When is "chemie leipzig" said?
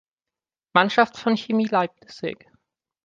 1.37-2.49